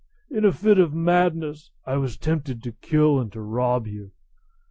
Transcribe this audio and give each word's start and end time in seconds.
In 0.31 0.45
a 0.45 0.51
fit 0.51 0.79
of 0.79 0.95
madness 0.95 1.69
I 1.85 1.97
was 1.97 2.17
tempted 2.17 2.63
to 2.63 2.71
kill 2.71 3.19
and 3.19 3.31
rob 3.35 3.85
you. 3.85 4.09